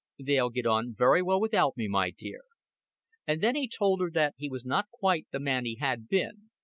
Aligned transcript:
"They'll 0.17 0.49
get 0.49 0.65
on 0.65 0.95
very 0.95 1.21
well 1.21 1.39
without 1.39 1.77
me, 1.77 1.87
my 1.87 2.09
dear." 2.09 2.41
And 3.27 3.39
then 3.39 3.53
he 3.53 3.67
told 3.67 4.01
her 4.01 4.09
that 4.09 4.33
he 4.35 4.49
was 4.49 4.65
not 4.65 4.89
quite 4.89 5.27
the 5.31 5.39
man 5.39 5.65
he 5.65 5.75
had 5.75 6.09
been. 6.09 6.49